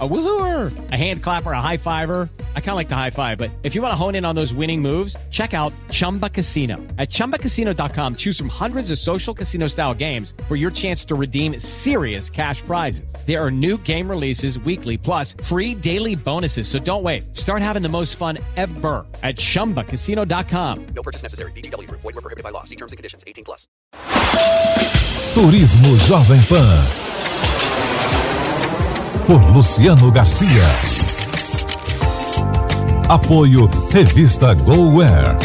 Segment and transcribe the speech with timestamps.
[0.00, 2.28] A woohooer, a hand clapper, a high fiver.
[2.56, 4.34] I kind of like the high five, but if you want to hone in on
[4.34, 6.78] those winning moves, check out Chumba Casino.
[6.98, 11.60] At ChumbaCasino.com, choose from hundreds of social casino style games for your chance to redeem
[11.60, 13.14] serious cash prizes.
[13.24, 16.66] There are new game releases weekly, plus free daily bonuses.
[16.66, 17.36] So don't wait.
[17.36, 20.86] Start having the most fun ever at ChumbaCasino.com.
[20.86, 21.52] No purchase necessary.
[21.52, 21.88] BGW.
[21.88, 22.64] Void were prohibited by law.
[22.64, 23.22] See terms and conditions.
[23.28, 23.68] 18 plus.
[25.34, 27.03] Turismo Jovem Pan.
[29.26, 30.50] Por Luciano Garcia.
[33.08, 35.38] Apoio Revista GoWare.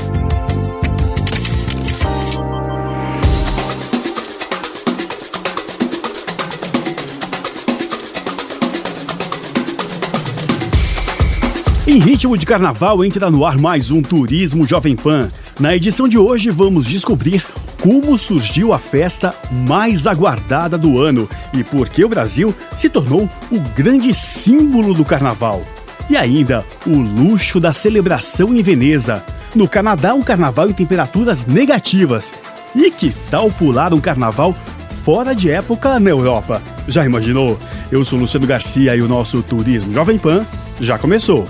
[11.88, 15.30] Em ritmo de carnaval entra no ar mais um Turismo Jovem Pan.
[15.58, 17.46] Na edição de hoje vamos descobrir
[17.80, 23.30] como surgiu a festa mais aguardada do ano e por que o Brasil se tornou
[23.52, 25.64] o grande símbolo do carnaval.
[26.10, 29.24] E ainda o luxo da celebração em Veneza.
[29.56, 32.34] No Canadá, um carnaval em temperaturas negativas.
[32.76, 34.56] E que tal pular um carnaval
[35.04, 36.62] fora de época na Europa?
[36.88, 37.58] Já imaginou?
[37.92, 40.46] Eu sou Luciano Garcia e o nosso Turismo Jovem Pan
[40.80, 41.48] já começou.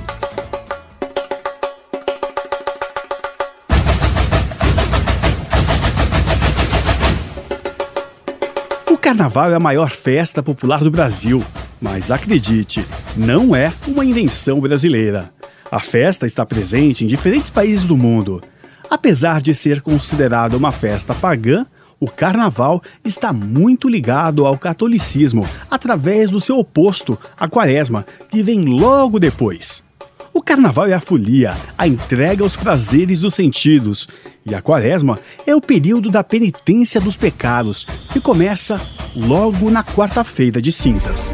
[9.09, 11.43] Carnaval é a maior festa popular do Brasil,
[11.81, 12.85] mas acredite,
[13.17, 15.33] não é uma invenção brasileira.
[15.71, 18.39] A festa está presente em diferentes países do mundo.
[18.87, 21.65] Apesar de ser considerada uma festa pagã,
[21.99, 28.63] o carnaval está muito ligado ao catolicismo através do seu oposto, a quaresma, que vem
[28.65, 29.83] logo depois.
[30.31, 34.07] O carnaval é a folia, a entrega aos prazeres dos sentidos.
[34.45, 38.79] E a quaresma é o período da penitência dos pecados, que começa
[39.15, 41.33] logo na quarta-feira de cinzas.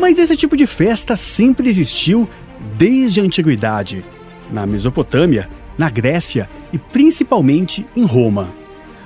[0.00, 2.28] Mas esse tipo de festa sempre existiu
[2.76, 4.04] desde a antiguidade,
[4.52, 8.52] na Mesopotâmia, na Grécia e principalmente em Roma.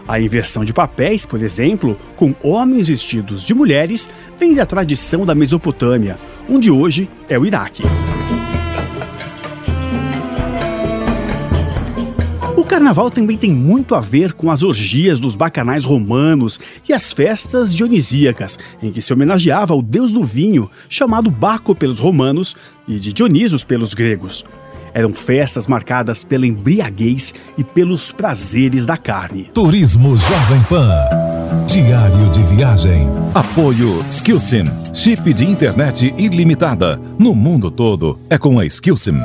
[0.07, 4.09] A inversão de papéis, por exemplo, com homens vestidos de mulheres,
[4.39, 7.83] vem da tradição da Mesopotâmia, onde hoje é o Iraque.
[12.69, 17.75] Carnaval também tem muito a ver com as orgias dos bacanais romanos e as festas
[17.75, 22.55] dionisíacas, em que se homenageava o deus do vinho, chamado Baco pelos romanos
[22.87, 24.45] e de Dionisos pelos gregos.
[24.93, 29.51] Eram festas marcadas pela embriaguez e pelos prazeres da carne.
[29.55, 30.91] Turismo Jovem Pan.
[31.67, 33.09] Diário de viagem.
[33.35, 34.65] Apoio Skillsim.
[34.93, 37.01] Chip de internet ilimitada.
[37.19, 39.19] No mundo todo é com a Skillsim.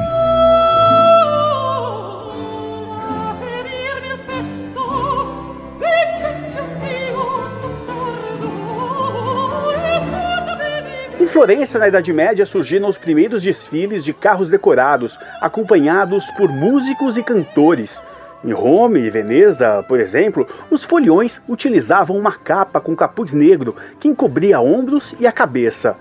[11.43, 17.21] Florença, na Idade Média, surgiram os primeiros desfiles de carros decorados, acompanhados por músicos e
[17.21, 18.01] cantores.
[18.45, 24.07] Em Roma e Veneza, por exemplo, os foliões utilizavam uma capa com capuz negro que
[24.07, 25.97] encobria ombros e a cabeça,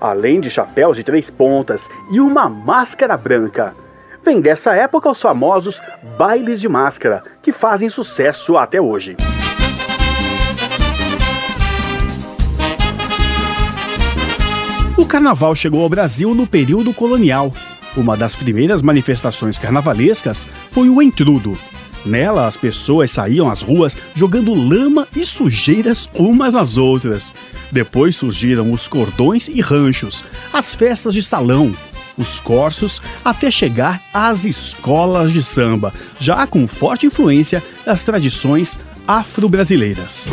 [0.00, 3.74] além de chapéus de três pontas e uma máscara branca.
[4.24, 5.82] Vem dessa época os famosos
[6.16, 9.16] bailes de máscara, que fazem sucesso até hoje.
[15.14, 17.54] Carnaval chegou ao Brasil no período colonial.
[17.96, 21.56] Uma das primeiras manifestações carnavalescas foi o entrudo.
[22.04, 27.32] Nela, as pessoas saíam às ruas jogando lama e sujeiras umas às outras.
[27.70, 31.72] Depois surgiram os cordões e ranchos, as festas de salão,
[32.18, 40.26] os corsos, até chegar às escolas de samba, já com forte influência das tradições afro-brasileiras.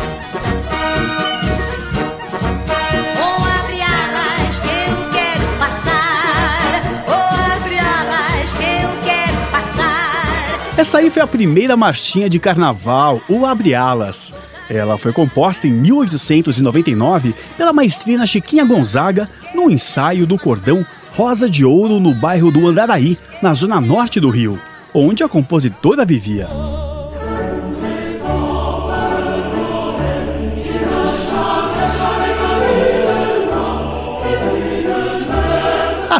[10.81, 14.33] Essa aí foi a primeira marchinha de carnaval, o Abre Alas.
[14.67, 21.63] Ela foi composta em 1899 pela maestrina Chiquinha Gonzaga no ensaio do cordão Rosa de
[21.63, 24.59] Ouro no bairro do Andaraí, na zona norte do Rio,
[24.91, 26.47] onde a compositora vivia.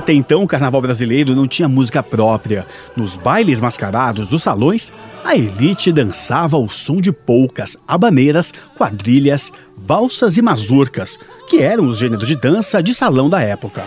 [0.01, 2.65] Até então, o carnaval brasileiro não tinha música própria.
[2.98, 4.92] Nos bailes mascarados dos salões,
[5.24, 12.00] a elite dançava ao som de polcas, habaneiras, quadrilhas, valsas e mazurcas, que eram os
[12.00, 13.83] gêneros de dança de salão da época.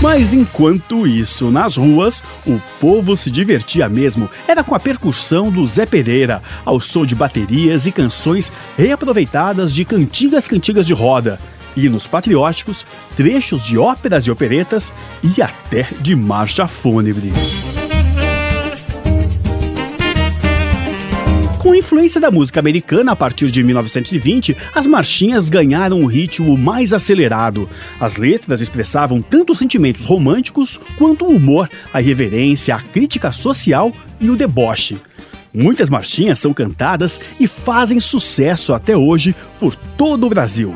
[0.00, 4.30] Mas enquanto isso, nas ruas, o povo se divertia mesmo.
[4.46, 9.84] Era com a percussão do Zé Pereira, ao som de baterias e canções reaproveitadas de
[9.84, 11.40] cantigas cantigas de roda,
[11.76, 12.86] hinos patrióticos,
[13.16, 17.32] trechos de óperas e operetas e até de marcha fúnebre.
[21.68, 26.94] Com influência da música americana a partir de 1920, as marchinhas ganharam um ritmo mais
[26.94, 27.68] acelerado.
[28.00, 34.30] As letras expressavam tanto sentimentos românticos quanto o humor, a irreverência, a crítica social e
[34.30, 34.96] o deboche.
[35.52, 40.74] Muitas marchinhas são cantadas e fazem sucesso até hoje por todo o Brasil.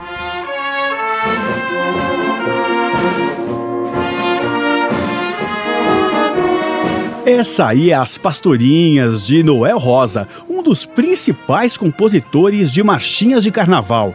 [7.25, 13.53] Essa aí é As Pastorinhas de Noel Rosa, um dos principais compositores de marchinhas de
[13.53, 14.13] carnaval.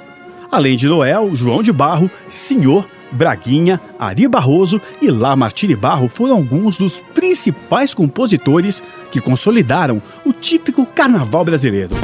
[0.51, 6.77] Além de Noel, João de Barro, Senhor, Braguinha, Ari Barroso e Lamartine Barro foram alguns
[6.77, 11.95] dos principais compositores que consolidaram o típico carnaval brasileiro.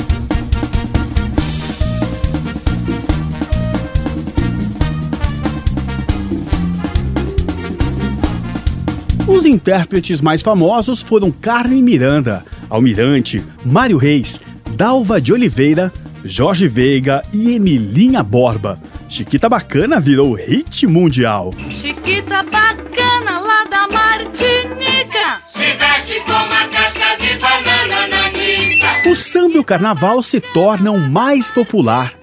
[9.44, 14.40] Os intérpretes mais famosos foram Carmen Miranda, Almirante, Mário Reis,
[14.72, 15.92] Dalva de Oliveira,
[16.24, 18.80] Jorge Veiga e Emilinha Borba.
[19.10, 21.54] Chiquita Bacana virou hit mundial.
[21.70, 29.58] Chiquita Bacana lá da Martinica Se veste com uma casca de banana nanica O samba
[29.58, 32.14] e o carnaval se tornam mais popular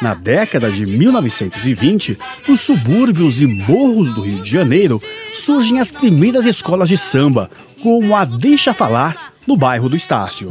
[0.00, 5.02] na década de 1920, nos subúrbios e morros do Rio de Janeiro,
[5.32, 7.50] surgem as primeiras escolas de samba,
[7.82, 10.50] como a Deixa Falar, no bairro do Estácio.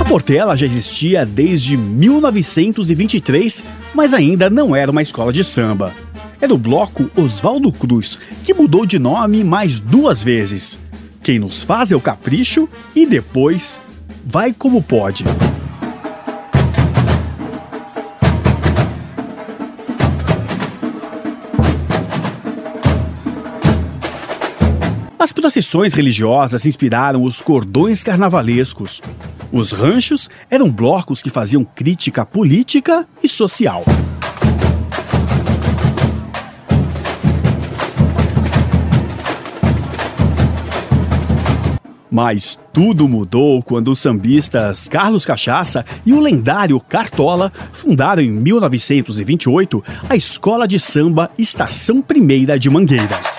[0.00, 3.62] A Portela já existia desde 1923,
[3.94, 5.92] mas ainda não era uma escola de samba.
[6.40, 10.78] Era o bloco Oswaldo Cruz, que mudou de nome mais duas vezes.
[11.28, 12.66] Quem nos faz é o capricho
[12.96, 13.78] e depois
[14.24, 15.24] vai como pode.
[25.18, 29.02] As procissões religiosas inspiraram os cordões carnavalescos.
[29.52, 33.84] Os ranchos eram blocos que faziam crítica política e social.
[42.18, 49.84] Mas tudo mudou quando os sambistas Carlos Cachaça e o lendário Cartola fundaram em 1928
[50.10, 53.37] a Escola de Samba Estação Primeira de Mangueira.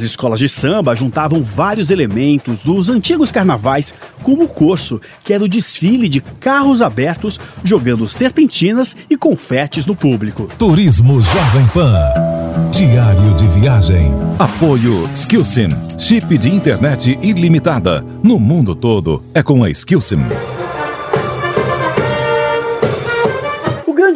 [0.00, 3.92] As escolas de samba juntavam vários elementos dos antigos carnavais,
[4.22, 9.94] como o corso, que era o desfile de carros abertos jogando serpentinas e confetes no
[9.94, 10.48] público.
[10.58, 12.14] Turismo Jovem Pan.
[12.70, 14.10] Diário de viagem.
[14.38, 15.68] Apoio Skillsim.
[15.98, 18.02] Chip de internet ilimitada.
[18.22, 20.22] No mundo todo é com a Skillsim.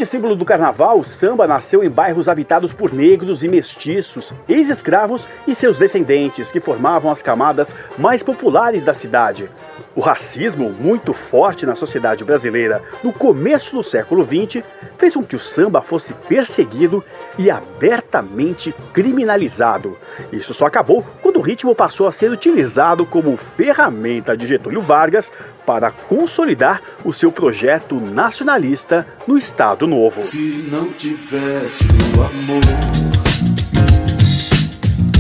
[0.04, 5.26] Grande símbolo do carnaval, o samba nasceu em bairros habitados por negros e mestiços, ex-escravos
[5.46, 9.48] e seus descendentes, que formavam as camadas mais populares da cidade.
[9.96, 14.62] O racismo, muito forte na sociedade brasileira no começo do século XX,
[14.98, 17.02] fez com que o samba fosse perseguido
[17.38, 19.96] e abertamente criminalizado.
[20.32, 25.32] Isso só acabou quando o ritmo passou a ser utilizado como ferramenta de Getúlio Vargas
[25.66, 30.20] para consolidar o seu projeto nacionalista no Estado Novo.
[30.20, 32.62] Se não tivesse o amor,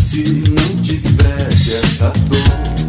[0.04, 2.38] se não tivesse essa dor.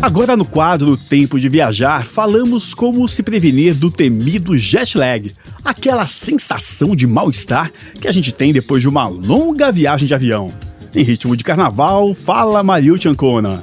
[0.03, 6.05] Agora no quadro Tempo de Viajar, falamos como se prevenir do temido jet lag, aquela
[6.05, 10.53] sensação de mal-estar que a gente tem depois de uma longa viagem de avião.
[10.95, 13.59] Em ritmo de carnaval, fala Mario Chancona.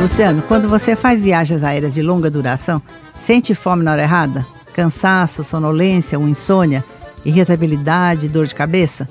[0.00, 2.80] Luciano, quando você faz viagens aéreas de longa duração,
[3.20, 4.46] sente fome na hora errada?
[4.72, 6.82] Cansaço, sonolência ou insônia?
[7.26, 9.06] Irritabilidade, dor de cabeça?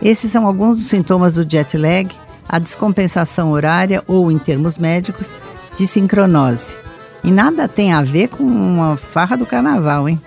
[0.00, 2.08] Esses são alguns dos sintomas do jet lag,
[2.48, 5.34] a descompensação horária ou, em termos médicos,
[5.76, 6.74] de sincronose.
[7.22, 10.18] E nada tem a ver com uma farra do carnaval, hein?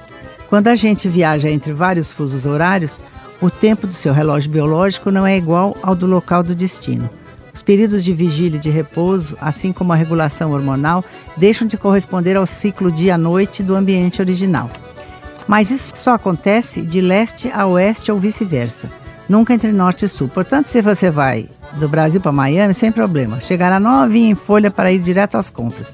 [0.50, 3.00] Quando a gente viaja entre vários fusos horários,
[3.40, 7.08] o tempo do seu relógio biológico não é igual ao do local do destino.
[7.54, 11.06] Os períodos de vigília e de repouso, assim como a regulação hormonal,
[11.38, 14.72] deixam de corresponder ao ciclo dia-noite do ambiente original.
[15.48, 18.90] Mas isso só acontece de leste a oeste ou vice-versa.
[19.28, 20.28] nunca entre norte e sul.
[20.28, 23.40] Portanto, se você vai do Brasil para Miami, sem problema.
[23.40, 25.94] Chegará novinha em folha para ir direto às compras.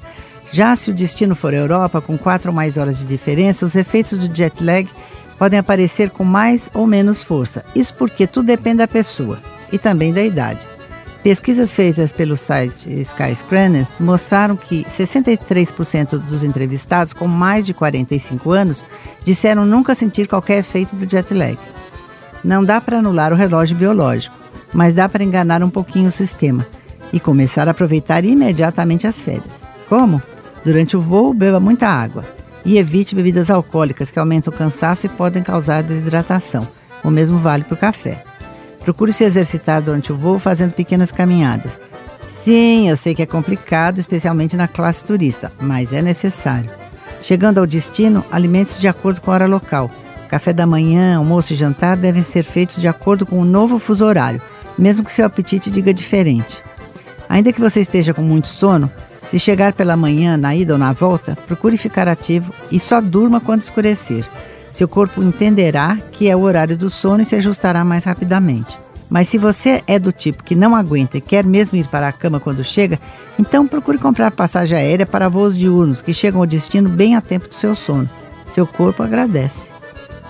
[0.56, 4.16] Já se o destino for Europa, com quatro ou mais horas de diferença, os efeitos
[4.16, 4.88] do jet lag
[5.38, 7.62] podem aparecer com mais ou menos força.
[7.74, 9.38] Isso porque tudo depende da pessoa
[9.70, 10.66] e também da idade.
[11.22, 18.86] Pesquisas feitas pelo site Skyscranners mostraram que 63% dos entrevistados com mais de 45 anos
[19.24, 21.58] disseram nunca sentir qualquer efeito do jet lag.
[22.42, 24.34] Não dá para anular o relógio biológico,
[24.72, 26.66] mas dá para enganar um pouquinho o sistema
[27.12, 29.62] e começar a aproveitar imediatamente as férias.
[29.86, 30.22] Como?
[30.66, 32.24] Durante o voo, beba muita água
[32.64, 36.66] e evite bebidas alcoólicas que aumentam o cansaço e podem causar desidratação.
[37.04, 38.24] O mesmo vale para o café.
[38.80, 41.78] Procure se exercitar durante o voo fazendo pequenas caminhadas.
[42.28, 46.68] Sim, eu sei que é complicado, especialmente na classe turista, mas é necessário.
[47.20, 49.88] Chegando ao destino, alimente-se de acordo com a hora local.
[50.28, 54.04] Café da manhã, almoço e jantar devem ser feitos de acordo com o novo fuso
[54.04, 54.42] horário,
[54.76, 56.60] mesmo que seu apetite diga diferente.
[57.28, 58.90] Ainda que você esteja com muito sono,
[59.30, 63.40] se chegar pela manhã, na ida ou na volta, procure ficar ativo e só durma
[63.40, 64.24] quando escurecer.
[64.72, 68.78] Seu corpo entenderá que é o horário do sono e se ajustará mais rapidamente.
[69.08, 72.12] Mas se você é do tipo que não aguenta e quer mesmo ir para a
[72.12, 72.98] cama quando chega,
[73.38, 77.48] então procure comprar passagem aérea para voos diurnos que chegam ao destino bem a tempo
[77.48, 78.10] do seu sono.
[78.48, 79.70] Seu corpo agradece.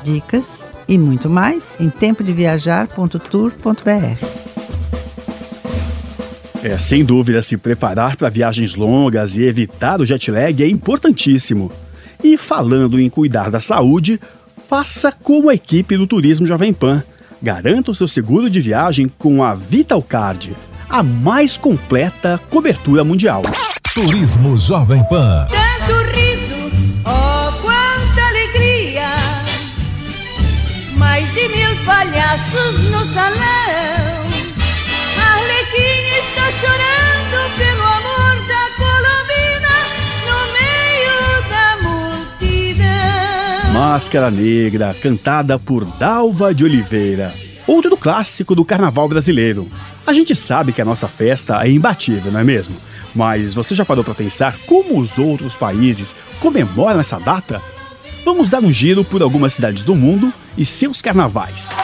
[0.02, 4.45] Dicas e muito mais em tempodeviajar.tour.br.
[6.66, 11.70] É, sem dúvida, se preparar para viagens longas e evitar o jet lag é importantíssimo.
[12.24, 14.20] E falando em cuidar da saúde,
[14.68, 17.04] faça como a equipe do Turismo Jovem Pan.
[17.40, 20.56] Garanta o seu seguro de viagem com a Vitalcard,
[20.88, 23.44] a mais completa cobertura mundial.
[23.94, 25.46] Turismo Jovem Pan.
[25.48, 26.72] Tanto riso,
[27.04, 29.06] oh quanta alegria!
[30.98, 33.55] Mais de mil palhaços no salão.
[43.76, 47.34] Máscara Negra, cantada por Dalva de Oliveira.
[47.66, 49.68] Outro clássico do carnaval brasileiro.
[50.06, 52.74] A gente sabe que a nossa festa é imbatível, não é mesmo?
[53.14, 57.60] Mas você já parou para pensar como os outros países comemoram essa data?
[58.24, 61.76] Vamos dar um giro por algumas cidades do mundo e seus carnavais.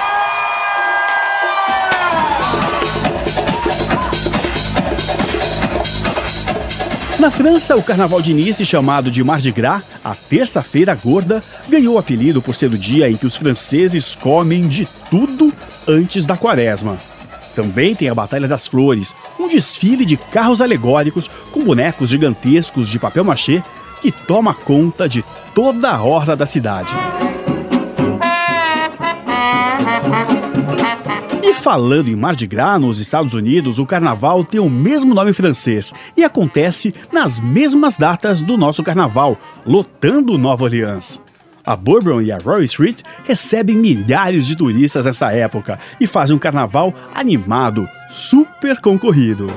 [7.22, 12.42] Na França, o carnaval de Nice, chamado de Mardi Gras, a terça-feira gorda, ganhou apelido
[12.42, 15.52] por ser o dia em que os franceses comem de tudo
[15.86, 16.98] antes da quaresma.
[17.54, 22.98] Também tem a Batalha das Flores, um desfile de carros alegóricos com bonecos gigantescos de
[22.98, 23.62] papel machê
[24.00, 25.24] que toma conta de
[25.54, 26.92] toda a orla da cidade.
[31.52, 35.92] E falando em Mardi Gras, nos Estados Unidos, o carnaval tem o mesmo nome francês
[36.16, 41.20] e acontece nas mesmas datas do nosso carnaval, lotando Nova Orleans.
[41.62, 46.38] A Bourbon e a Royal Street recebem milhares de turistas nessa época e fazem um
[46.38, 49.52] carnaval animado, super concorrido.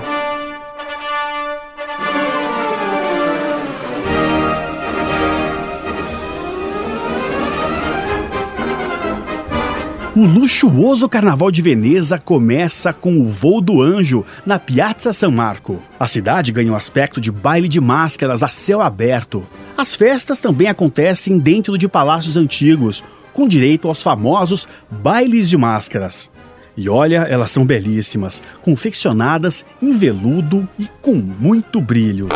[10.15, 15.84] O luxuoso Carnaval de Veneza começa com o Voo do Anjo na Piazza San Marco.
[16.00, 19.45] A cidade ganha um aspecto de baile de máscaras a céu aberto.
[19.75, 23.03] As festas também acontecem dentro de palácios antigos,
[23.34, 26.31] com direito aos famosos bailes de máscaras.
[26.77, 32.29] E olha, elas são belíssimas, confeccionadas em veludo e com muito brilho.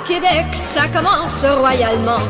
[0.00, 2.20] Québec, ça commence royalement.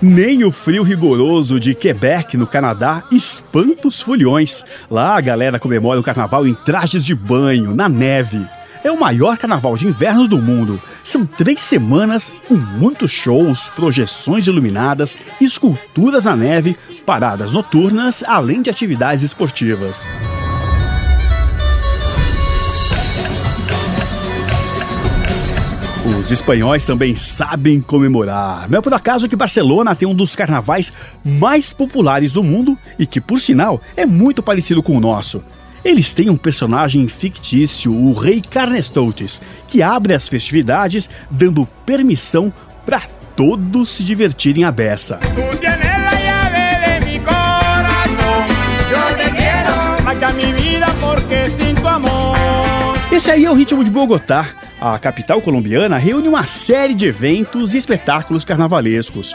[0.00, 4.64] Nem o frio rigoroso de Quebec, no Canadá, espanta os folhões.
[4.90, 8.46] Lá a galera comemora o carnaval em trajes de banho, na neve.
[8.84, 10.80] É o maior carnaval de inverno do mundo.
[11.02, 18.70] São três semanas com muitos shows, projeções iluminadas, esculturas na neve, paradas noturnas, além de
[18.70, 20.06] atividades esportivas.
[26.08, 28.68] Os espanhóis também sabem comemorar.
[28.70, 30.90] Não é por acaso que Barcelona tem um dos carnavais
[31.22, 35.42] mais populares do mundo e que, por sinal, é muito parecido com o nosso.
[35.84, 42.52] Eles têm um personagem fictício, o Rei Carnestoltes, que abre as festividades dando permissão
[42.86, 43.02] para
[43.36, 45.20] todos se divertirem à beça.
[53.12, 54.48] Esse aí é o ritmo de Bogotá,
[54.80, 59.34] A capital colombiana reúne uma série de eventos e espetáculos carnavalescos.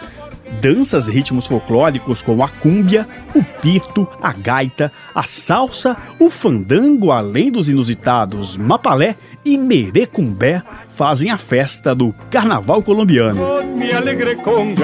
[0.61, 7.11] Danças e ritmos folclóricos como a cúmbia, o pito, a gaita, a salsa, o fandango,
[7.11, 13.41] além dos inusitados mapalé e merecumbé, fazem a festa do carnaval colombiano.
[14.43, 14.75] Con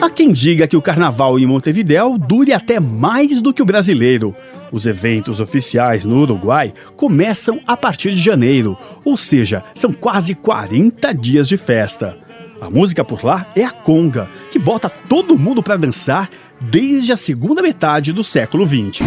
[0.00, 4.34] Há quem diga que o carnaval em Montevidéu dure até mais do que o brasileiro.
[4.70, 11.12] Os eventos oficiais no Uruguai começam a partir de janeiro, ou seja, são quase 40
[11.14, 12.18] dias de festa.
[12.60, 16.28] A música por lá é a conga, que bota todo mundo para dançar
[16.60, 19.00] desde a segunda metade do século XX.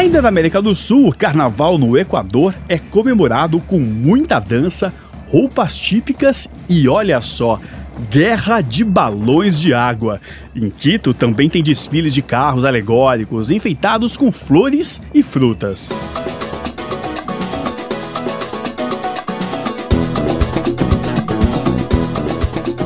[0.00, 4.94] Ainda na América do Sul, o carnaval no Equador é comemorado com muita dança,
[5.28, 7.60] roupas típicas e olha só,
[8.10, 10.18] guerra de balões de água.
[10.56, 15.94] Em Quito também tem desfiles de carros alegóricos enfeitados com flores e frutas.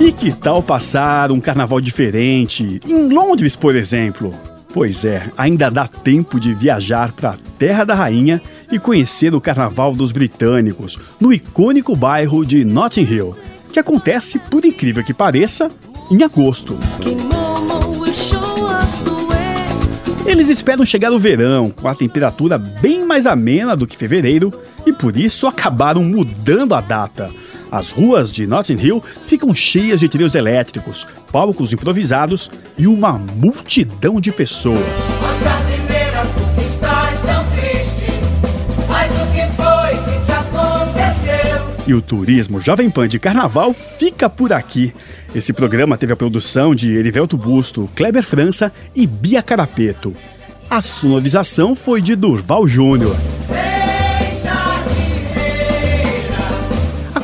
[0.01, 2.81] E que tal passar um carnaval diferente?
[2.85, 4.33] Em Londres, por exemplo?
[4.75, 9.41] Pois é, ainda dá tempo de viajar para a Terra da Rainha e conhecer o
[9.41, 13.37] Carnaval dos Britânicos, no icônico bairro de Notting Hill,
[13.73, 15.71] que acontece, por incrível que pareça,
[16.11, 16.77] em agosto.
[20.27, 24.53] Eles esperam chegar o verão, com a temperatura bem mais amena do que fevereiro,
[24.85, 27.31] e por isso acabaram mudando a data.
[27.75, 34.21] As ruas de Notting Hill ficam cheias de trios elétricos, palcos improvisados e uma multidão
[34.21, 34.79] de pessoas.
[41.85, 44.93] E o turismo Jovem Pan de Carnaval fica por aqui.
[45.35, 50.15] Esse programa teve a produção de Erivelto Busto, Kleber França e Bia Carapeto.
[50.71, 53.17] A sonorização foi de Durval Júnior.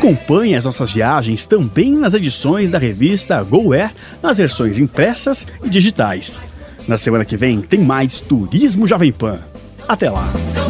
[0.00, 5.68] Acompanhe as nossas viagens também nas edições da revista Go Air, nas versões impressas e
[5.68, 6.40] digitais.
[6.88, 9.40] Na semana que vem tem mais Turismo Jovem Pan.
[9.86, 10.26] Até lá!
[10.56, 10.60] É é.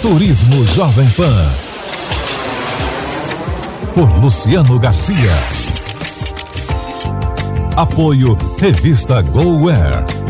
[0.00, 1.71] Turismo Jovem Pan.
[3.94, 5.30] Por Luciano Garcia.
[7.76, 10.21] Apoio Revista Go Wear.